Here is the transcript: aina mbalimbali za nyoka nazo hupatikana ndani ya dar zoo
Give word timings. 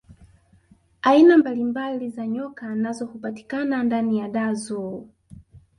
aina 1.01 1.37
mbalimbali 1.37 2.09
za 2.09 2.27
nyoka 2.27 2.75
nazo 2.75 3.05
hupatikana 3.05 3.83
ndani 3.83 4.17
ya 4.19 4.27
dar 4.27 4.55
zoo 4.55 5.03